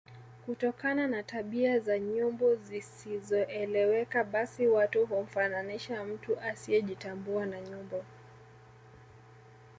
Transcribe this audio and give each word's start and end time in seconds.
Kutokana 0.45 1.07
na 1.07 1.23
tabia 1.23 1.79
za 1.79 1.99
nyumbu 1.99 2.55
zisizoeleweka 2.55 4.23
basi 4.23 4.67
watu 4.67 5.05
humfananisha 5.05 6.03
mtu 6.03 6.39
asiejitambua 6.39 7.45
na 7.45 7.61
nyumbu 7.61 8.03